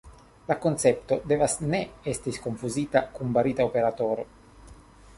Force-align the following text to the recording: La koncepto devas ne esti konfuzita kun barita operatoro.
La 0.51 0.55
koncepto 0.63 1.17
devas 1.33 1.57
ne 1.75 1.83
esti 2.15 2.35
konfuzita 2.49 3.05
kun 3.19 3.39
barita 3.39 3.71
operatoro. 3.73 4.31